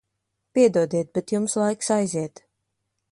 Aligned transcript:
Piedodiet, 0.57 1.11
bet 1.17 1.35
jums 1.35 1.57
laiks 1.63 1.93
aiziet. 1.99 2.43